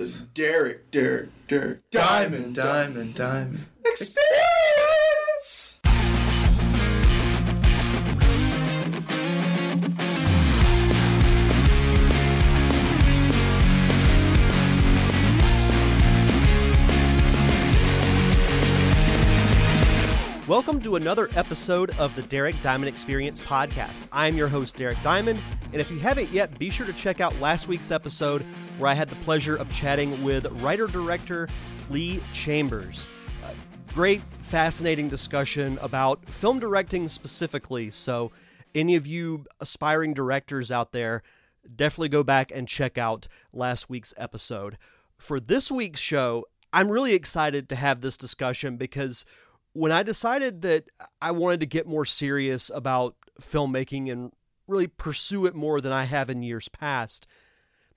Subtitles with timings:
[0.00, 3.66] This is Derek, Derek, Derek, Diamond, diamond, diamond.
[3.84, 4.99] experience.
[20.50, 24.08] Welcome to another episode of the Derek Diamond Experience podcast.
[24.10, 25.38] I'm your host, Derek Diamond,
[25.72, 28.44] and if you haven't yet, be sure to check out last week's episode
[28.76, 31.48] where I had the pleasure of chatting with writer director
[31.88, 33.06] Lee Chambers.
[33.44, 33.52] Uh,
[33.94, 37.88] great, fascinating discussion about film directing specifically.
[37.88, 38.32] So,
[38.74, 41.22] any of you aspiring directors out there,
[41.76, 44.78] definitely go back and check out last week's episode.
[45.16, 49.24] For this week's show, I'm really excited to have this discussion because
[49.72, 50.88] when I decided that
[51.20, 54.32] I wanted to get more serious about filmmaking and
[54.66, 57.26] really pursue it more than I have in years past,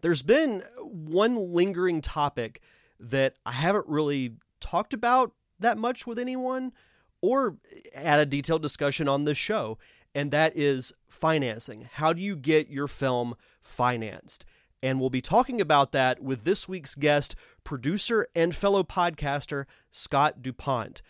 [0.02, 2.62] there's been one lingering topic
[3.00, 6.74] that I haven't really talked about that much with anyone
[7.22, 7.58] or
[7.96, 9.78] had a detailed discussion on this show,
[10.14, 11.88] and that is financing.
[11.94, 14.46] How do you get your film financed?
[14.82, 20.42] And we'll be talking about that with this week's guest, producer and fellow podcaster, Scott
[20.42, 21.02] DuPont.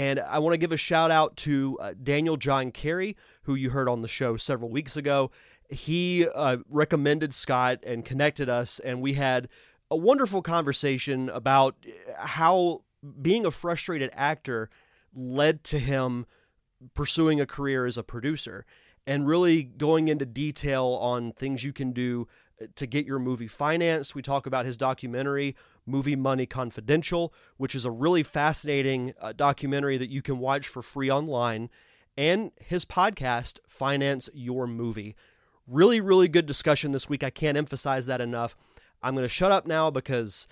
[0.00, 3.68] And I want to give a shout out to uh, Daniel John Carey, who you
[3.68, 5.30] heard on the show several weeks ago.
[5.68, 9.46] He uh, recommended Scott and connected us, and we had
[9.90, 11.76] a wonderful conversation about
[12.16, 12.84] how
[13.20, 14.70] being a frustrated actor
[15.14, 16.24] led to him
[16.94, 18.64] pursuing a career as a producer
[19.06, 22.26] and really going into detail on things you can do
[22.74, 24.14] to get your movie financed.
[24.14, 29.98] We talk about his documentary, Movie Money Confidential, which is a really fascinating uh, documentary
[29.98, 31.70] that you can watch for free online,
[32.16, 35.16] and his podcast, Finance Your Movie.
[35.66, 37.22] Really, really good discussion this week.
[37.22, 38.56] I can't emphasize that enough.
[39.02, 40.46] I'm going to shut up now because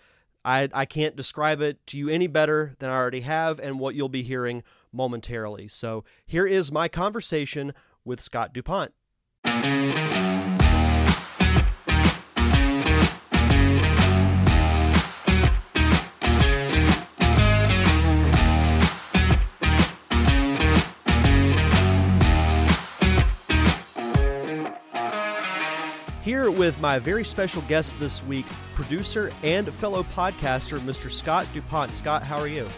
[0.44, 3.94] I, I can't describe it to you any better than I already have and what
[3.94, 4.62] you'll be hearing
[4.92, 5.68] momentarily.
[5.68, 7.74] So here is my conversation
[8.04, 8.92] with Scott DuPont.
[26.58, 31.10] With my very special guest this week, producer and fellow podcaster, Mr.
[31.10, 31.94] Scott DuPont.
[31.94, 32.68] Scott, how are you?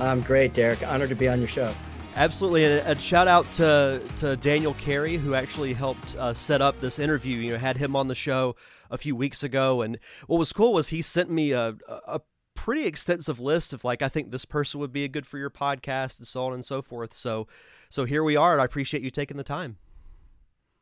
[0.00, 0.86] I'm great, Derek.
[0.86, 1.72] Honored to be on your show.
[2.16, 6.80] Absolutely, and a, shout out to to Daniel Carey who actually helped uh, set up
[6.80, 7.36] this interview.
[7.36, 8.56] You know, had him on the show
[8.90, 12.20] a few weeks ago, and what was cool was he sent me a, a
[12.54, 15.50] pretty extensive list of like I think this person would be a good for your
[15.50, 17.14] podcast and so on and so forth.
[17.14, 17.46] So,
[17.88, 19.76] so here we are, and I appreciate you taking the time.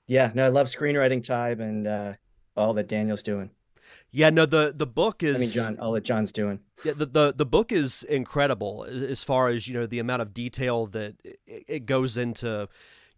[0.07, 2.15] Yeah, no, I love screenwriting time and uh,
[2.57, 3.51] all that Daniel's doing.
[4.11, 5.37] Yeah, no, the the book is.
[5.37, 6.61] I mean, John, all that John's doing.
[6.85, 10.33] Yeah, the, the the book is incredible as far as you know the amount of
[10.33, 12.69] detail that it, it goes into.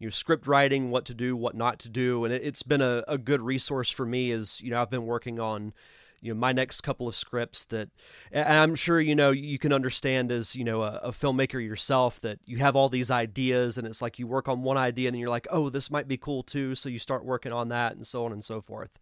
[0.01, 2.81] You know, script writing, what to do, what not to do, and it, has been
[2.81, 4.31] a, a good resource for me.
[4.31, 5.73] As you know, I've been working on
[6.21, 7.89] you know my next couple of scripts that
[8.33, 12.21] and i'm sure you know you can understand as you know a, a, filmmaker yourself
[12.21, 15.15] that you have all these ideas and it's like you work on one idea and
[15.15, 16.75] then you're like oh this might be cool too.
[16.75, 18.99] So you start working on that and so on and so forth.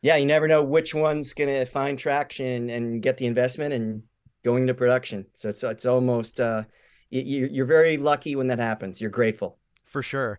[0.00, 4.02] Yeah you never know which one's going to find traction and get the investment and
[4.44, 5.26] going to production.
[5.34, 6.64] So it's, it's almost uh,
[7.10, 9.00] you, you're very lucky when that happens.
[9.00, 9.58] You're grateful.
[9.84, 10.38] For sure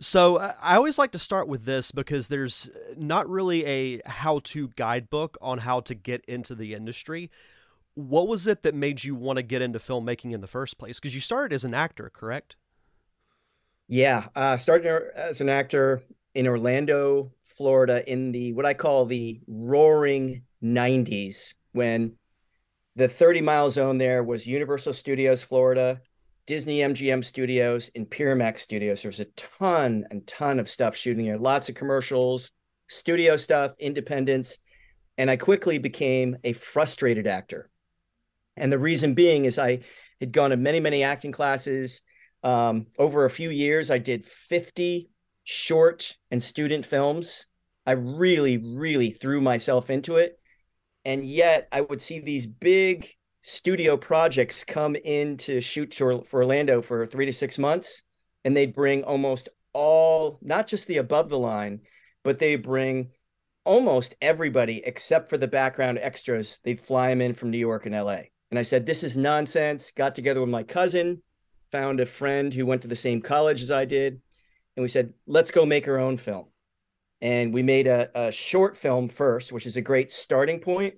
[0.00, 5.36] so I always like to start with this because there's not really a how-to guidebook
[5.42, 7.30] on how to get into the industry.
[7.94, 10.98] What was it that made you want to get into filmmaking in the first place?
[10.98, 12.56] Because you started as an actor, correct?
[13.88, 16.02] Yeah, uh, started as an actor
[16.34, 22.12] in Orlando, Florida, in the what I call the roaring '90s, when
[22.96, 26.00] the 30 mile zone there was Universal Studios, Florida,
[26.50, 29.02] Disney MGM Studios and Miramax Studios.
[29.02, 32.50] There's a ton and ton of stuff shooting here, lots of commercials,
[32.88, 34.58] studio stuff, independence.
[35.16, 37.70] And I quickly became a frustrated actor.
[38.56, 39.82] And the reason being is I
[40.18, 42.02] had gone to many, many acting classes.
[42.42, 45.08] Um, over a few years, I did 50
[45.44, 47.46] short and student films.
[47.86, 50.36] I really, really threw myself into it.
[51.04, 53.08] And yet I would see these big
[53.42, 58.02] studio projects come in to shoot for, for Orlando for three to six months,
[58.44, 61.80] and they'd bring almost all, not just the above the line,
[62.22, 63.10] but they bring
[63.64, 66.58] almost everybody except for the background extras.
[66.64, 68.22] They'd fly them in from New York and LA.
[68.50, 69.92] And I said, This is nonsense.
[69.92, 71.22] Got together with my cousin,
[71.70, 74.20] found a friend who went to the same college as I did.
[74.76, 76.46] And we said, Let's go make our own film.
[77.20, 80.94] And we made a, a short film first, which is a great starting point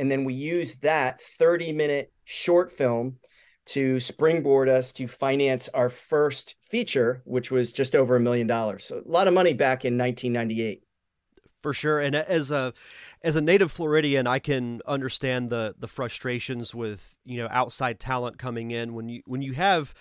[0.00, 3.18] And then we used that 30 minute short film
[3.66, 8.84] to springboard us to finance our first feature, which was just over a million dollars.
[8.84, 10.82] So a lot of money back in 1998.
[11.60, 12.72] For sure, and as a
[13.22, 18.38] as a native Floridian, I can understand the the frustrations with you know outside talent
[18.38, 19.92] coming in when you when you have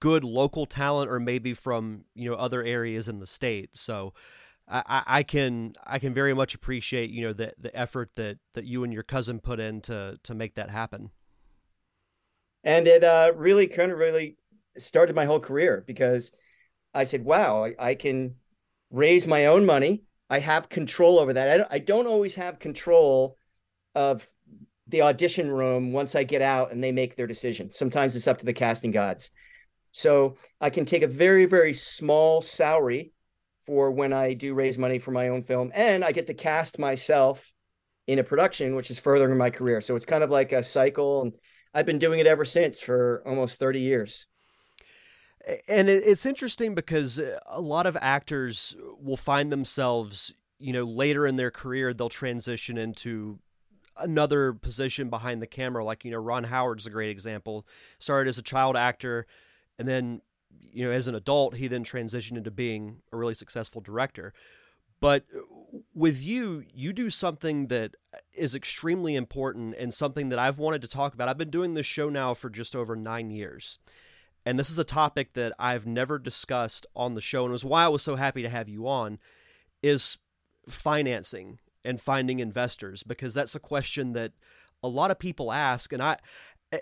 [0.00, 3.74] good local talent or maybe from you know other areas in the state.
[3.74, 4.12] So
[4.68, 8.64] I, I can I can very much appreciate you know the the effort that that
[8.64, 11.10] you and your cousin put in to to make that happen.
[12.64, 14.36] And it uh, really kind of really
[14.78, 16.32] started my whole career because
[16.94, 18.36] I said, "Wow, I, I can
[18.90, 20.04] raise my own money.
[20.30, 21.48] I have control over that.
[21.48, 23.36] I don't, I don't always have control
[23.94, 24.26] of
[24.86, 27.72] the audition room once I get out and they make their decision.
[27.72, 29.30] Sometimes it's up to the casting gods.
[29.90, 33.12] So I can take a very, very small salary
[33.66, 36.78] for when I do raise money for my own film, and I get to cast
[36.78, 37.52] myself
[38.06, 39.80] in a production, which is furthering my career.
[39.80, 41.32] So it's kind of like a cycle, and
[41.74, 44.26] I've been doing it ever since for almost 30 years.
[45.66, 51.26] And it's interesting because uh, a lot of actors will find themselves, you know, later
[51.26, 53.40] in their career, they'll transition into
[53.96, 55.84] another position behind the camera.
[55.84, 57.66] Like, you know, Ron Howard's a great example.
[57.98, 59.26] Started as a child actor,
[59.78, 60.20] and then
[60.60, 64.32] you know as an adult he then transitioned into being a really successful director.
[65.00, 65.40] But uh,
[65.94, 67.94] with you you do something that
[68.34, 71.28] is extremely important and something that I've wanted to talk about.
[71.28, 73.78] I've been doing this show now for just over 9 years.
[74.44, 77.64] And this is a topic that I've never discussed on the show and it was
[77.64, 79.18] why I was so happy to have you on
[79.82, 80.18] is
[80.68, 84.32] financing and finding investors because that's a question that
[84.82, 85.92] a lot of people ask.
[85.92, 86.18] And I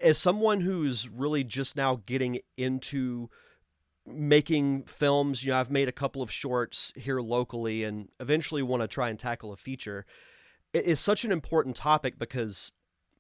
[0.01, 3.29] as someone who's really just now getting into
[4.13, 8.83] making films, you know, I've made a couple of shorts here locally and eventually want
[8.83, 10.07] to try and tackle a feature.
[10.73, 12.73] It is such an important topic because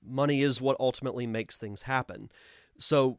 [0.05, 2.31] money is what ultimately makes things happen.
[2.79, 3.19] So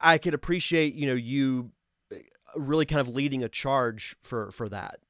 [0.00, 1.72] I could appreciate, you know, you
[2.12, 2.16] uh,
[2.56, 5.00] really kind of leading a charge for for that.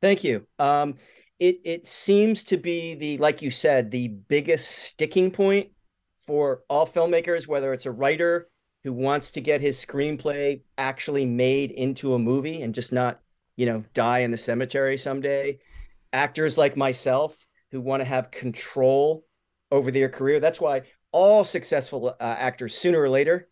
[0.00, 0.46] Thank you.
[0.58, 0.94] Um,
[1.38, 5.70] it it seems to be the like you said the biggest sticking point
[6.16, 8.48] for all filmmakers, whether it's a writer
[8.88, 13.20] who wants to get his screenplay actually made into a movie and just not,
[13.54, 15.58] you know, die in the cemetery someday.
[16.14, 19.26] Actors like myself who want to have control
[19.70, 20.40] over their career.
[20.40, 23.50] That's why all successful uh, actors, sooner or later,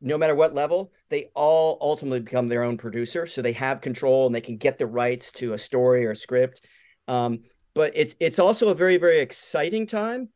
[0.00, 3.26] no matter what level, they all ultimately become their own producer.
[3.26, 6.16] So they have control and they can get the rights to a story or a
[6.16, 6.64] script.
[7.08, 7.40] Um,
[7.74, 10.30] but it's it's also a very very exciting time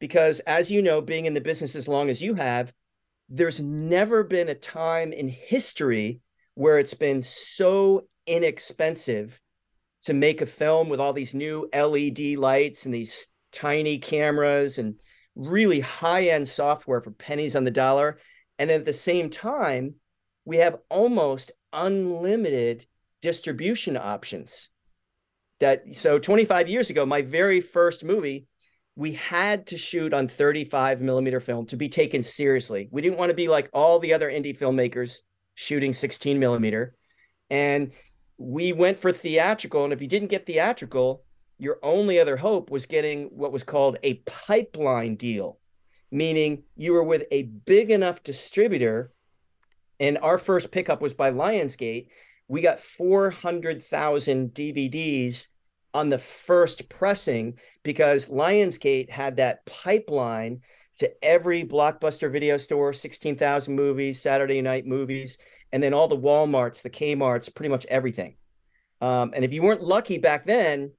[0.00, 2.72] because as you know being in the business as long as you have
[3.28, 6.20] there's never been a time in history
[6.54, 9.40] where it's been so inexpensive
[10.02, 15.00] to make a film with all these new LED lights and these tiny cameras and
[15.34, 18.18] really high end software for pennies on the dollar.
[18.58, 19.94] And at the same time,
[20.44, 22.86] we have almost unlimited
[23.20, 24.70] distribution options.
[25.58, 28.46] That so 25 years ago, my very first movie
[28.96, 32.88] we had to shoot on 35 millimeter film to be taken seriously.
[32.90, 35.18] We didn't want to be like all the other indie filmmakers
[35.54, 36.94] shooting 16 millimeter.
[37.50, 37.92] And
[38.38, 39.84] we went for theatrical.
[39.84, 41.24] And if you didn't get theatrical,
[41.58, 45.58] your only other hope was getting what was called a pipeline deal,
[46.10, 49.12] meaning you were with a big enough distributor.
[50.00, 52.08] And our first pickup was by Lionsgate.
[52.48, 55.48] We got 400,000 DVDs
[55.96, 60.60] on the first pressing because Lionsgate had that pipeline
[60.98, 65.38] to every blockbuster video store, 16,000 movies, Saturday night movies,
[65.72, 68.36] and then all the Walmarts, the Kmarts, pretty much everything.
[69.00, 70.92] Um, and if you weren't lucky back then,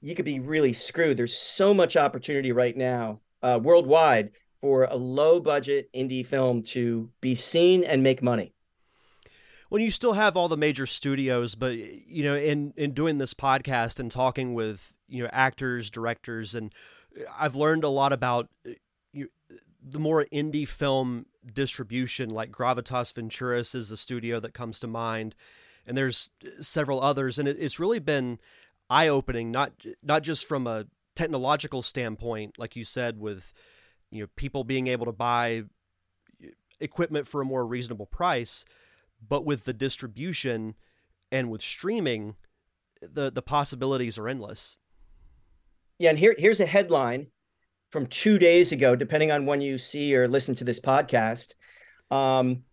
[0.00, 1.18] you could be really screwed.
[1.18, 4.30] There's so much opportunity right now uh, worldwide
[4.62, 8.54] for a low budget indie film to be seen and make money
[9.68, 13.34] when you still have all the major studios, but you know, in in doing this
[13.34, 16.72] podcast and talking with you know actors, directors, and
[17.38, 18.72] I've learned a lot about uh,
[19.12, 19.28] you,
[19.82, 22.30] the more indie film distribution.
[22.30, 25.34] Like Gravitas Ventures is a studio that comes to mind,
[25.86, 26.30] and there's
[26.60, 28.38] several others, and it, it's really been
[28.88, 29.50] eye opening.
[29.50, 33.52] Not not just from a technological standpoint, like you said, with
[34.10, 35.64] you know people being able to buy
[36.78, 38.64] equipment for a more reasonable price
[39.26, 40.74] but with the distribution
[41.30, 42.36] and with streaming,
[43.00, 44.78] the the possibilities are endless.
[45.98, 47.28] Yeah, and here here's a headline
[47.90, 51.54] from two days ago, depending on when you see or listen to this podcast.
[52.10, 52.64] Um,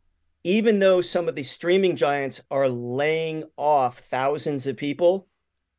[0.44, 5.28] even though some of the streaming giants are laying off thousands of people,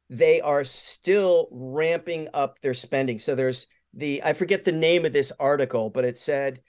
[0.08, 3.18] they are still ramping up their spending.
[3.18, 6.60] So there's the I forget the name of this article, but it said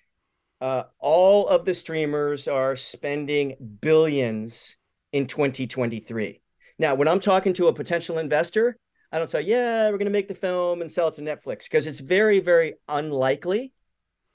[0.61, 4.77] uh, all of the streamers are spending billions
[5.11, 6.41] in 2023.
[6.77, 8.77] Now, when I'm talking to a potential investor,
[9.11, 11.63] I don't say, yeah, we're going to make the film and sell it to Netflix
[11.63, 13.73] because it's very, very unlikely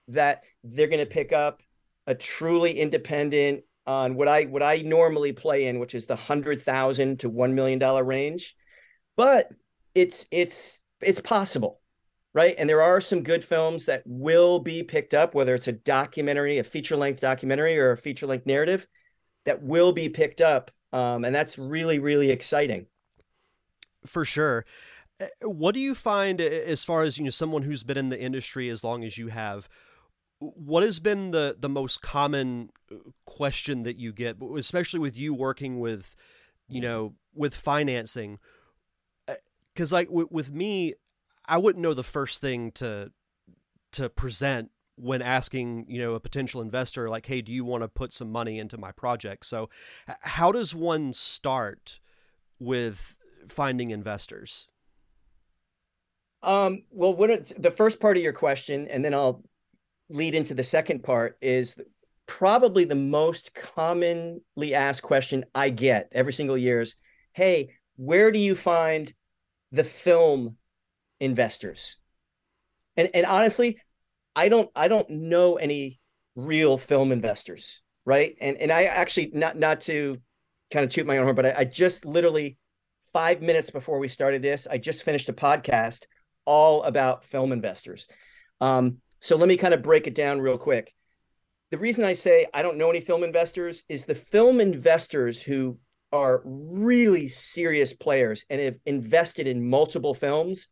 [0.08, 1.62] that they're going to pick up
[2.06, 6.60] a truly independent on what I what I normally play in, which is the hundred
[6.60, 8.54] thousand to one million dollar range.
[9.16, 9.48] But
[9.94, 11.79] it's it's it's possible,
[12.34, 12.54] right?
[12.58, 16.58] And there are some good films that will be picked up, whether it's a documentary,
[16.58, 18.86] a feature length documentary, or a feature length narrative,
[19.46, 22.86] that will be picked up, um, and that's really really exciting.
[24.06, 24.64] For sure.
[25.20, 28.20] Uh, what do you find as far as you know someone who's been in the
[28.20, 29.68] industry as long as you have?
[30.40, 32.96] what has been the the most common uh,
[33.26, 36.16] question that you get especially with you working with
[36.68, 38.38] you know with financing
[39.74, 40.94] because uh, like with me
[41.50, 43.12] i wouldn't know the first thing to
[43.92, 47.88] to present when asking you know a potential investor like hey do you want to
[47.88, 49.46] put some money into my project?
[49.46, 49.70] So
[50.20, 52.00] how does one start
[52.58, 53.16] with
[53.48, 54.68] finding investors?
[56.42, 59.42] Um well when it, the first part of your question and then i'll
[60.08, 61.78] lead into the second part is
[62.26, 66.94] probably the most commonly asked question I get every single year is,
[67.32, 69.12] hey, where do you find
[69.72, 70.56] the film
[71.20, 71.98] investors?
[72.96, 73.78] And and honestly,
[74.34, 76.00] I don't I don't know any
[76.34, 78.36] real film investors, right?
[78.40, 80.18] And and I actually not not to
[80.70, 82.56] kind of toot my own horn, but I, I just literally
[83.12, 86.06] five minutes before we started this, I just finished a podcast
[86.44, 88.06] all about film investors.
[88.60, 90.94] Um, so let me kind of break it down real quick.
[91.70, 95.78] The reason I say I don't know any film investors is the film investors who
[96.12, 100.68] are really serious players and have invested in multiple films.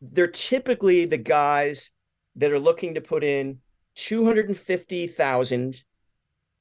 [0.00, 1.90] They're typically the guys
[2.36, 3.58] that are looking to put in
[3.96, 5.84] 250,000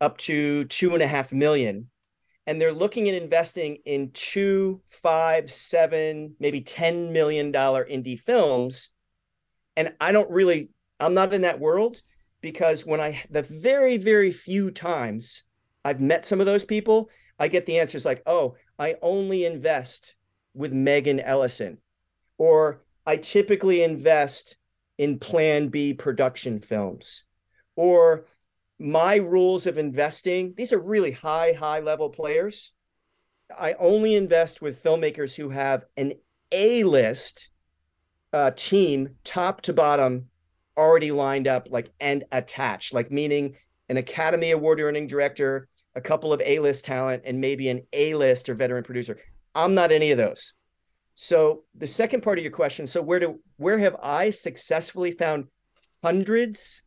[0.02, 1.90] up to two and a half million.
[2.46, 8.90] And they're looking at investing in two, five, seven, maybe $10 million indie films.
[9.76, 10.70] And I don't really
[11.04, 12.02] I'm not in that world
[12.42, 15.44] because when I the very very few times
[15.84, 20.16] I've met some of those people, I get the answers like, "Oh, I only invest
[20.54, 21.80] with Megan Ellison,"
[22.38, 24.58] or "I typically invest
[24.98, 27.24] in Plan B production films,"
[27.76, 28.26] or
[28.80, 30.54] my rules of investing.
[30.58, 32.74] These are really high high level players.
[33.58, 36.14] I only invest with filmmakers who have an
[36.52, 37.50] A list
[38.32, 40.30] uh, team, top to bottom,
[40.78, 43.56] already lined up like and attached like meaning
[43.90, 48.56] an academy award winning director a couple of a-list talent and maybe an a-list or
[48.56, 49.18] veteran producer
[49.54, 50.54] i'm not any of those
[51.16, 55.46] so the second part of your question so where do where have i successfully found
[56.04, 56.84] hundreds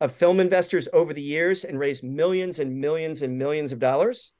[0.00, 4.32] of film investors over the years and raised millions and millions and millions of dollars?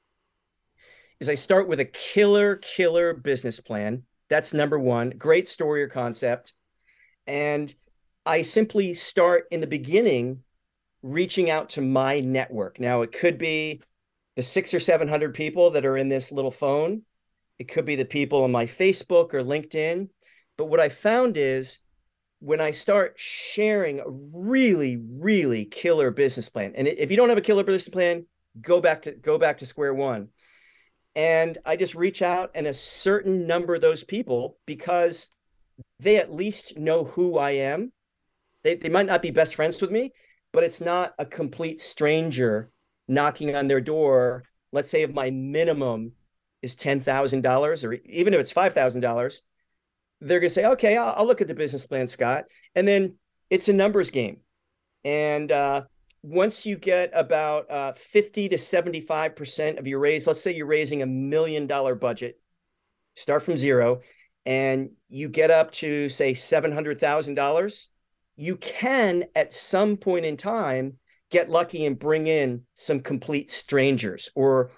[1.20, 4.04] Is i start with a killer killer business plan.
[4.28, 6.52] That's number one great story or concept.
[7.26, 7.74] And
[8.24, 10.42] I simply start in the beginning
[11.02, 12.78] reaching out to my network.
[12.78, 13.82] Now, it could be
[14.36, 17.02] the six or 700 people that are in this little phone,
[17.58, 20.08] it could be the people on my Facebook or LinkedIn.
[20.56, 21.80] But what I found is
[22.40, 27.38] when I start sharing a really, really killer business plan, and if you don't have
[27.38, 28.26] a killer business plan,
[28.60, 30.28] go back to go back to square one.
[31.14, 35.28] And I just reach out and a certain number of those people because
[35.98, 37.92] they at least know who I am
[38.68, 40.12] they, they might not be best friends with me,
[40.52, 42.70] but it's not a complete stranger
[43.06, 44.44] knocking on their door.
[44.72, 46.12] Let's say of my minimum
[46.62, 49.40] is $10,000 or even if it's $5,000,
[50.20, 52.46] they're going to say, okay, I'll, I'll, look at the business plan, Scott.
[52.74, 53.14] And then
[53.50, 54.38] it's a numbers game.
[55.04, 55.84] And uh,
[56.22, 61.02] once you get about uh, 50 to 75% of your raise, let's say you're raising
[61.02, 62.40] a million dollar budget,
[63.14, 64.00] start from zero,
[64.44, 67.88] and you get up to say $700,000
[68.38, 70.94] you can at some point in time
[71.28, 74.70] get lucky and bring in some complete strangers or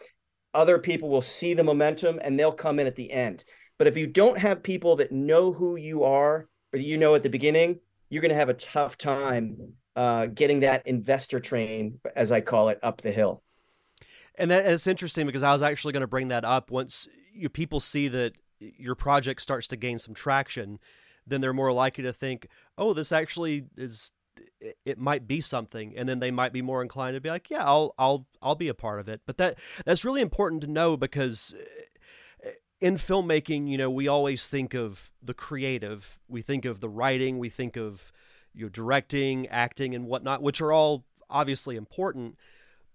[0.54, 3.44] other people will see the momentum and they'll come in at the end.
[3.78, 7.22] But if you don't have people that know who you are or you know at
[7.22, 9.56] the beginning, you're going to have a tough time
[9.96, 13.42] uh, getting that investor train, as I call it, up the hill.
[14.36, 17.48] And that is interesting because I was actually going to bring that up once you
[17.48, 20.78] people see that your project starts to gain some traction
[21.26, 24.12] then they're more likely to think, oh, this actually is
[24.84, 27.64] it might be something and then they might be more inclined to be like yeah
[27.64, 30.96] i'll i'll i'll be a part of it but that that's really important to know
[30.96, 31.82] because eh,
[32.80, 36.20] in filmmaking, you know, we always think of the creative.
[36.28, 37.38] We think of the writing.
[37.38, 38.10] We think of
[38.54, 42.38] you directing, acting, and whatnot, which are all obviously important.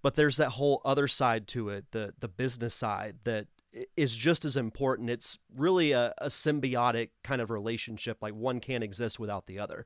[0.02, 3.48] But there's that whole other side to it, the the business side that
[3.96, 5.10] is just as important.
[5.10, 8.18] It's really a, a symbiotic kind of relationship.
[8.22, 9.86] Like one can't exist without the other.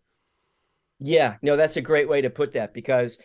[0.99, 3.17] Yeah, no, that's a great way to put that because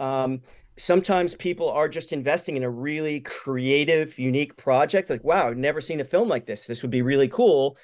[0.00, 0.40] um,
[0.76, 5.10] sometimes people are just investing in a really creative, unique project.
[5.10, 6.66] Like, wow, I've never seen a film like this.
[6.66, 7.76] This would be really cool.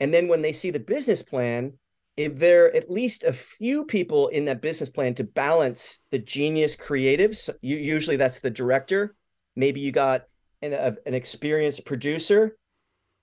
[0.00, 1.74] And then when they see the business plan,
[2.16, 6.18] if there are at least a few people in that business plan to balance the
[6.18, 9.14] genius creatives, you, usually that's the director.
[9.54, 10.24] Maybe you got
[10.62, 12.56] an, a, an experienced producer.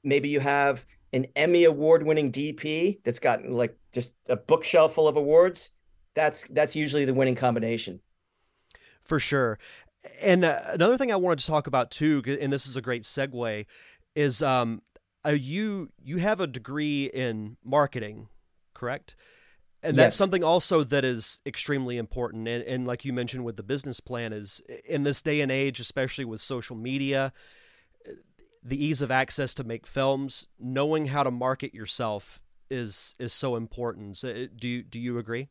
[0.03, 5.07] Maybe you have an Emmy award winning DP that's got like just a bookshelf full
[5.07, 5.71] of awards.
[6.13, 8.01] That's that's usually the winning combination
[9.05, 9.57] for sure.
[10.21, 13.03] And uh, another thing I wanted to talk about too, and this is a great
[13.03, 13.65] segue,
[14.15, 14.81] is um,
[15.25, 18.27] uh, you you have a degree in marketing,
[18.73, 19.15] correct?
[19.81, 20.15] And that's yes.
[20.15, 22.47] something also that is extremely important.
[22.47, 25.79] And, and like you mentioned with the business plan, is in this day and age,
[25.79, 27.31] especially with social media,
[28.65, 33.55] the ease of access to make films, knowing how to market yourself is is so
[33.55, 34.17] important.
[34.17, 35.49] So uh, do you, do you agree?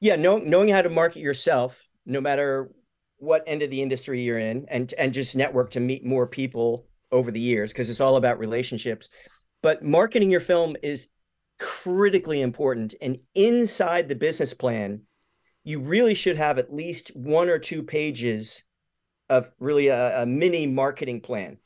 [0.00, 2.70] Yeah, know, knowing how to market yourself no matter
[3.18, 6.86] what end of the industry you're in and and just network to meet more people
[7.10, 9.08] over the years because it's all about relationships
[9.62, 11.08] but marketing your film is
[11.58, 15.00] critically important and inside the business plan
[15.62, 18.64] you really should have at least one or two pages
[19.30, 21.56] of really a, a mini marketing plan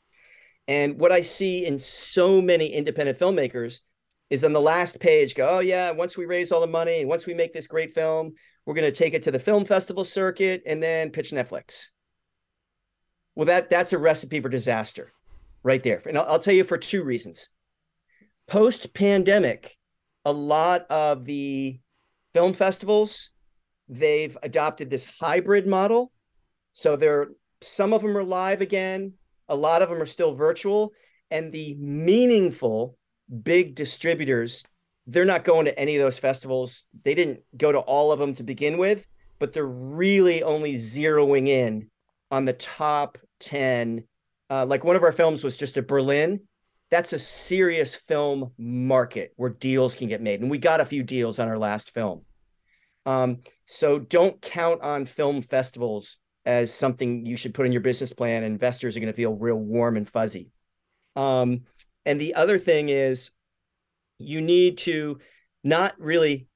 [0.69, 3.81] and what i see in so many independent filmmakers
[4.29, 7.25] is on the last page go oh yeah once we raise all the money once
[7.27, 8.33] we make this great film
[8.69, 11.85] we're going to take it to the film festival circuit and then pitch Netflix.
[13.33, 15.11] Well, that that's a recipe for disaster
[15.63, 16.03] right there.
[16.05, 17.49] And I'll, I'll tell you for two reasons.
[18.45, 19.75] Post pandemic,
[20.23, 21.79] a lot of the
[22.31, 23.31] film festivals
[23.87, 26.11] they've adopted this hybrid model.
[26.71, 27.29] So there
[27.61, 29.13] some of them are live again,
[29.49, 30.93] a lot of them are still virtual,
[31.29, 32.97] and the meaningful
[33.43, 34.63] big distributors
[35.09, 36.83] they're not going to any of those festivals.
[37.03, 39.07] They didn't go to all of them to begin with,
[39.39, 41.89] but they're really only zeroing in
[42.29, 44.03] on the top 10.
[44.51, 46.41] Uh, like one of our films was just a Berlin.
[46.91, 50.41] That's a serious film market where deals can get made.
[50.41, 52.21] And we got a few deals on our last film.
[53.05, 58.13] Um, so don't count on film festivals as something you should put in your business
[58.13, 58.43] plan.
[58.43, 60.51] Investors are going to feel real warm and fuzzy.
[61.15, 61.61] Um,
[62.05, 63.31] and the other thing is,
[64.17, 65.19] you need to
[65.63, 66.47] not really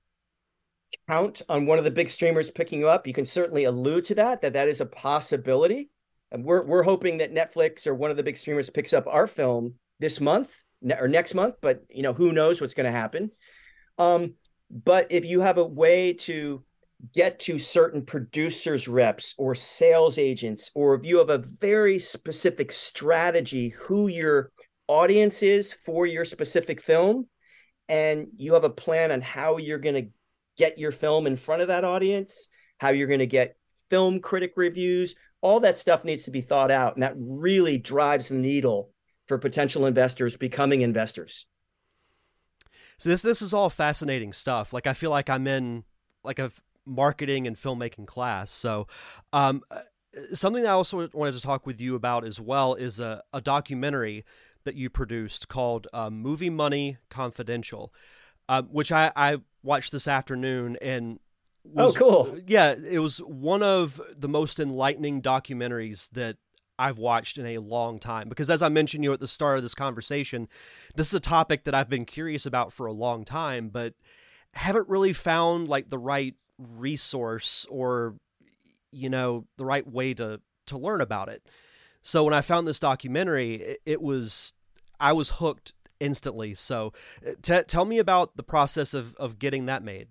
[1.08, 3.08] count on one of the big streamers picking you up.
[3.08, 5.90] You can certainly allude to that, that that is a possibility.
[6.32, 9.28] And we're, we're hoping that Netflix or one of the big streamers picks up our
[9.28, 10.64] film this month
[11.00, 13.32] or next month, but you know, who knows what's going to happen.
[13.98, 14.34] Um,
[14.70, 16.64] but if you have a way to
[17.12, 22.72] get to certain producers reps or sales agents, or if you have a very specific
[22.72, 24.52] strategy, who your
[24.88, 27.28] audience is for your specific film,
[27.90, 30.10] and you have a plan on how you're going to
[30.58, 33.58] get your film in front of that audience, how you're going to get
[33.90, 36.96] film critic reviews, all that stuff needs to be thought out.
[36.96, 38.92] And that really drives the needle
[39.28, 41.46] for potential investors becoming investors.
[42.98, 44.72] So this this is all fascinating stuff.
[44.72, 45.84] Like I feel like I'm in
[46.24, 46.52] like a
[46.86, 48.52] marketing and filmmaking class.
[48.52, 48.88] So
[49.32, 49.80] um, uh,
[50.34, 54.26] something I also wanted to talk with you about as well is a, a documentary
[54.64, 57.94] that you produced called uh, Movie Money Confidential,
[58.48, 61.20] uh, which I, I watched this afternoon and
[61.78, 66.38] oh, was, oh cool yeah it was one of the most enlightening documentaries that
[66.78, 69.64] I've watched in a long time because as I mentioned you at the start of
[69.64, 70.50] this conversation
[70.96, 73.94] this is a topic that I've been curious about for a long time but
[74.54, 78.16] haven't really found like the right resource or
[78.92, 81.48] you know the right way to to learn about it
[82.04, 84.54] so when I found this documentary, it, it was
[85.00, 86.54] I was hooked instantly.
[86.54, 86.94] So
[87.26, 90.10] uh, t- tell me about the process of of getting that made.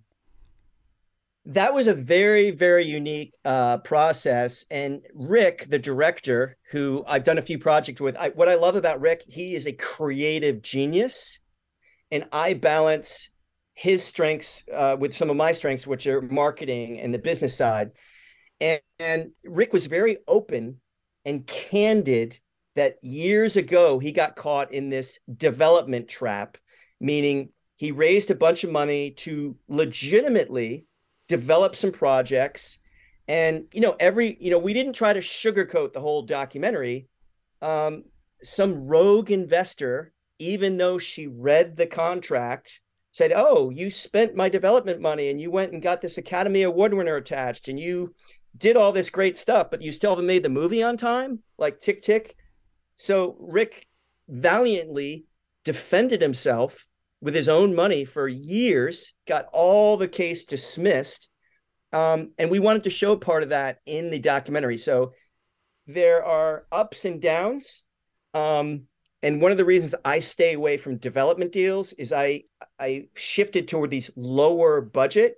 [1.44, 7.38] That was a very very unique uh, process, and Rick, the director, who I've done
[7.38, 11.40] a few projects with, I, what I love about Rick, he is a creative genius,
[12.10, 13.30] and I balance
[13.82, 17.90] his strengths uh, with some of my strengths, which are marketing and the business side.
[18.60, 20.80] And, and Rick was very open
[21.24, 22.38] and candid
[22.76, 26.58] that years ago he got caught in this development trap,
[27.00, 30.86] meaning he raised a bunch of money to legitimately
[31.26, 32.78] develop some projects.
[33.26, 37.08] And, you know, every, you know, we didn't try to sugarcoat the whole documentary.
[37.60, 38.04] Um,
[38.44, 42.80] some rogue investor, even though she read the contract,
[43.12, 46.92] said, "Oh, you spent my development money and you went and got this Academy Award
[46.92, 48.14] winner attached and you
[48.56, 51.78] did all this great stuff, but you still haven't made the movie on time." Like
[51.78, 52.34] tick tick.
[52.96, 53.86] So Rick
[54.28, 55.26] valiantly
[55.64, 56.88] defended himself
[57.20, 61.28] with his own money for years, got all the case dismissed.
[61.92, 64.78] Um, and we wanted to show part of that in the documentary.
[64.78, 65.12] So
[65.86, 67.84] there are ups and downs.
[68.34, 68.84] Um,
[69.22, 72.44] and one of the reasons I stay away from development deals is I
[72.78, 75.36] I shifted toward these lower budget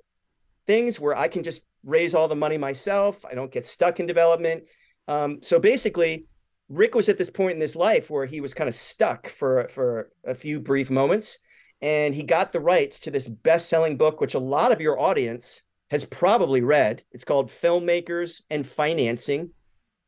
[0.66, 3.24] things where I can just raise all the money myself.
[3.24, 4.64] I don't get stuck in development.
[5.06, 6.26] Um, so basically,
[6.70, 9.68] Rick was at this point in his life where he was kind of stuck for
[9.68, 11.38] for a few brief moments,
[11.82, 15.62] and he got the rights to this best-selling book, which a lot of your audience
[15.90, 17.02] has probably read.
[17.12, 19.50] It's called Filmmakers and Financing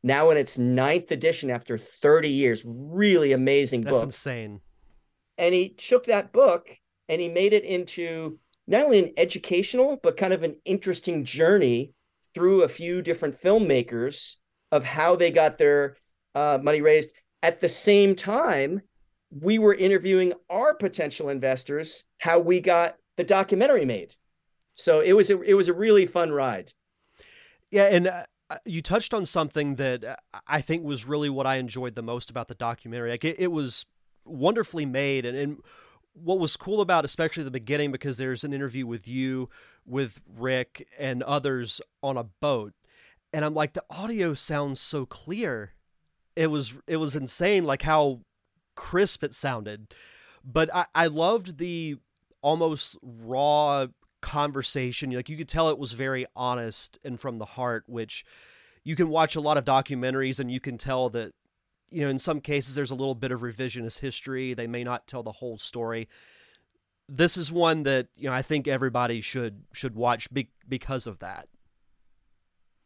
[0.07, 2.63] now in its ninth edition after 30 years.
[2.65, 3.87] Really amazing book.
[3.87, 4.07] That's book.
[4.07, 4.61] insane.
[5.37, 6.75] And he took that book
[7.07, 11.93] and he made it into not only an educational, but kind of an interesting journey
[12.33, 14.37] through a few different filmmakers
[14.71, 15.95] of how they got their
[16.35, 17.11] uh, money raised.
[17.43, 18.81] At the same time,
[19.29, 24.13] we were interviewing our potential investors, how we got the documentary made.
[24.73, 26.71] So it was a, it was a really fun ride.
[27.71, 28.25] Yeah, and uh,
[28.65, 30.15] you touched on something that uh,
[30.47, 33.11] I think was really what I enjoyed the most about the documentary.
[33.11, 33.85] Like it, it was
[34.25, 35.57] wonderfully made, and, and
[36.13, 39.49] what was cool about especially the beginning because there's an interview with you,
[39.85, 42.73] with Rick, and others on a boat,
[43.33, 45.73] and I'm like the audio sounds so clear.
[46.35, 48.21] It was it was insane, like how
[48.75, 49.93] crisp it sounded.
[50.43, 51.97] But I, I loved the
[52.41, 53.87] almost raw
[54.27, 55.11] conversation.
[55.11, 58.25] Like you could tell it was very honest and from the heart, which
[58.83, 61.33] you can watch a lot of documentaries and you can tell that
[61.89, 64.53] you know in some cases there's a little bit of revisionist history.
[64.53, 66.09] They may not tell the whole story.
[67.07, 71.19] This is one that you know I think everybody should should watch be, because of
[71.19, 71.47] that.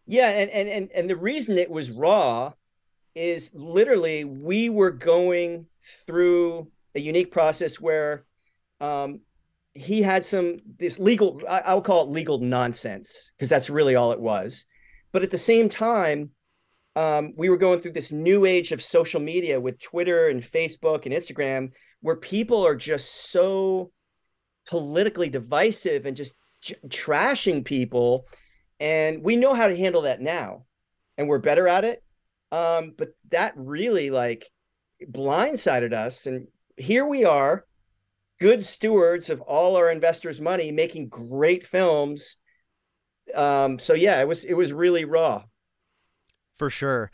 [0.06, 2.54] Yeah, and and and and the reason it was raw
[3.16, 5.66] is literally we were going
[6.06, 8.26] through a unique process where
[8.80, 9.22] um,
[9.74, 14.12] he had some this legal I, will call it legal nonsense because that's really all
[14.12, 14.66] it was.
[15.12, 16.32] But at the same time
[16.96, 21.06] um, we were going through this new age of social media with twitter and facebook
[21.06, 23.92] and instagram where people are just so
[24.68, 28.26] politically divisive and just j- trashing people.
[28.80, 30.66] And we know how to handle that now
[31.18, 32.04] and we're better at it.
[32.52, 34.50] Um, but that really like
[35.06, 36.26] blindsided us.
[36.26, 37.66] And here we are
[38.42, 42.38] good stewards of all our investors' money, making great films.
[43.36, 45.44] Um, so yeah, it was it was really raw.
[46.52, 47.12] For sure.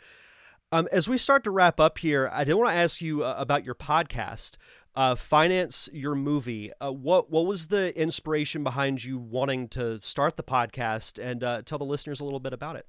[0.72, 3.34] Um, as we start to wrap up here, I did want to ask you uh,
[3.38, 4.56] about your podcast,
[4.96, 10.38] uh, "Finance Your Movie." Uh, what what was the inspiration behind you wanting to start
[10.38, 12.86] the podcast, and uh, tell the listeners a little bit about it?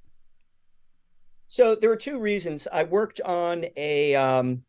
[1.48, 2.70] So there were two reasons.
[2.72, 4.64] I worked on a um,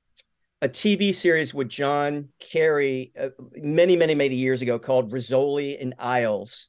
[0.62, 5.94] a TV series with John Carey uh, many, many, many years ago called Rizzoli and
[5.98, 6.68] Isles.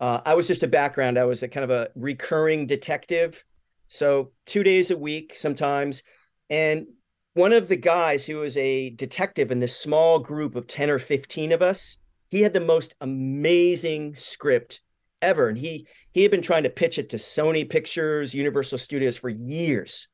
[0.00, 1.18] Uh, I was just a background.
[1.18, 3.44] I was a kind of a recurring detective.
[3.88, 6.02] So two days a week sometimes.
[6.48, 6.86] And
[7.34, 10.98] one of the guys who was a detective in this small group of 10 or
[10.98, 11.98] 15 of us,
[12.30, 14.80] he had the most amazing script
[15.20, 15.48] ever.
[15.48, 19.28] And he he had been trying to pitch it to Sony Pictures, Universal Studios for
[19.28, 20.08] years.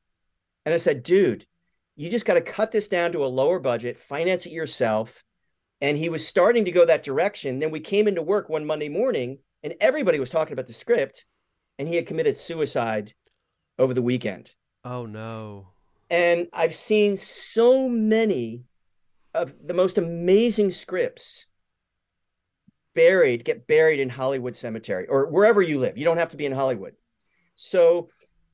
[0.65, 1.45] And I said, dude,
[1.95, 5.23] you just got to cut this down to a lower budget, finance it yourself.
[5.81, 7.59] And he was starting to go that direction.
[7.59, 11.25] Then we came into work one Monday morning and everybody was talking about the script
[11.77, 13.13] and he had committed suicide
[13.77, 14.51] over the weekend.
[14.85, 15.69] Oh no.
[16.09, 18.63] And I've seen so many
[19.33, 21.47] of the most amazing scripts
[22.93, 25.97] buried, get buried in Hollywood Cemetery or wherever you live.
[25.97, 26.93] You don't have to be in Hollywood.
[27.55, 28.09] So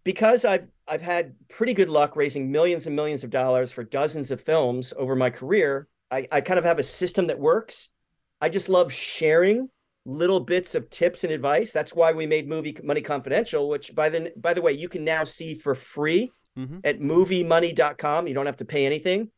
[0.10, 4.32] because I've I've had pretty good luck raising millions and millions of dollars for dozens
[4.32, 5.88] of films over my career.
[6.10, 7.90] I, I kind of have a system that works.
[8.42, 9.70] I just love sharing
[10.08, 11.72] little bits of tips and advice.
[11.72, 15.04] That's why we made Movie Money Confidential, which by the by the way, you can
[15.06, 16.80] now see for free mm-hmm.
[16.84, 18.28] at moviemoney.com.
[18.28, 19.30] You don't have to pay anything.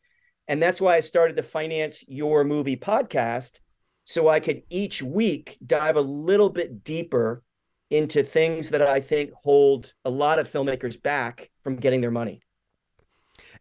[0.48, 3.60] And that's why I started the Finance Your Movie podcast.
[4.06, 7.44] So I could each week dive a little bit deeper
[7.92, 12.42] into things that I think hold a lot of filmmakers back from getting their money.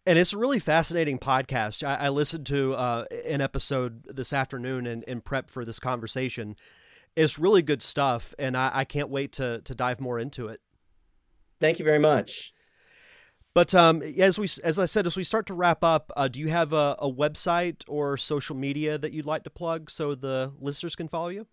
[0.06, 1.86] And it's a really fascinating podcast.
[1.86, 6.56] I, I listened to uh, an episode this afternoon in, in prep for this conversation.
[7.16, 10.60] It's really good stuff, and I, I can't wait to to dive more into it.
[11.60, 12.54] Thank you very much.
[13.52, 16.38] But um, as we, as I said, as we start to wrap up, uh, do
[16.38, 20.52] you have a, a, website or social media that you'd like to plug so the
[20.60, 21.48] listeners can follow you?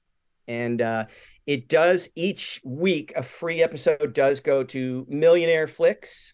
[0.48, 1.06] and uh,
[1.46, 6.34] it does each week a free episode does go to Millionaire Flicks.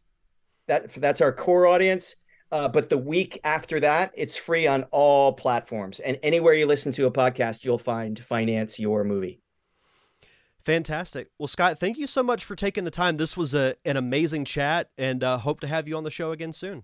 [0.68, 2.16] That that's our core audience
[2.52, 6.00] uh, but the week after that, it's free on all platforms.
[6.00, 9.41] And anywhere you listen to a podcast, you'll find Finance Your Movie.
[10.62, 11.30] Fantastic.
[11.40, 13.18] Well, Scott, thank you so much for taking the time.
[13.18, 16.32] This was a, an amazing chat and uh, hope to have you on the show
[16.32, 16.84] again soon.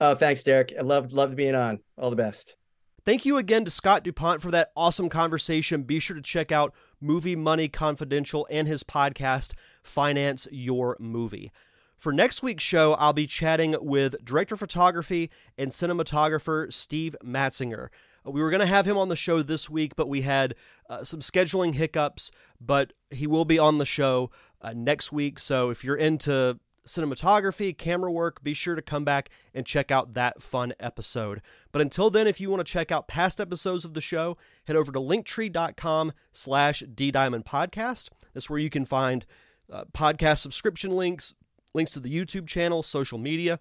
[0.00, 0.74] Oh, thanks, Derek.
[0.76, 1.78] I loved, loved being on.
[1.96, 2.56] All the best.
[3.04, 5.84] Thank you again to Scott DuPont for that awesome conversation.
[5.84, 11.52] Be sure to check out Movie Money Confidential and his podcast, Finance Your Movie.
[11.96, 17.88] For next week's show, I'll be chatting with director of photography and cinematographer Steve Matzinger.
[18.26, 20.54] We were going to have him on the show this week, but we had
[20.90, 22.30] uh, some scheduling hiccups.
[22.60, 25.38] But he will be on the show uh, next week.
[25.38, 30.14] So if you're into cinematography, camera work, be sure to come back and check out
[30.14, 31.42] that fun episode.
[31.72, 34.76] But until then, if you want to check out past episodes of the show, head
[34.76, 38.10] over to linktree.com slash ddiamondpodcast.
[38.32, 39.26] That's where you can find
[39.70, 41.34] uh, podcast subscription links,
[41.74, 43.60] links to the YouTube channel, social media.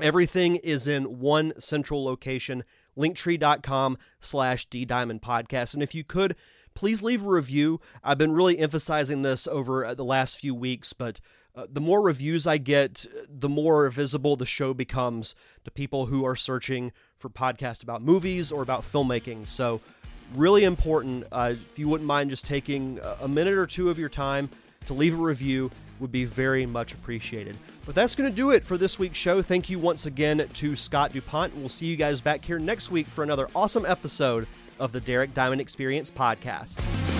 [0.00, 2.64] Everything is in one central location,
[2.96, 5.74] linktree.com slash ddiamondpodcast.
[5.74, 6.36] And if you could,
[6.74, 7.80] please leave a review.
[8.02, 11.20] I've been really emphasizing this over uh, the last few weeks, but
[11.54, 16.24] uh, the more reviews I get, the more visible the show becomes to people who
[16.24, 19.46] are searching for podcasts about movies or about filmmaking.
[19.48, 19.80] So,
[20.34, 21.26] really important.
[21.30, 24.48] Uh, if you wouldn't mind just taking a minute or two of your time
[24.86, 27.56] to leave a review would be very much appreciated.
[27.86, 29.40] But that's going to do it for this week's show.
[29.42, 31.56] Thank you once again to Scott DuPont.
[31.56, 34.46] We'll see you guys back here next week for another awesome episode
[34.78, 37.11] of the Derek Diamond Experience podcast.